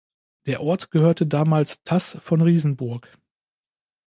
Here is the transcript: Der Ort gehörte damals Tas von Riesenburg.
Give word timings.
Der 0.47 0.63
Ort 0.63 0.89
gehörte 0.89 1.27
damals 1.27 1.83
Tas 1.83 2.17
von 2.23 2.41
Riesenburg. 2.41 3.19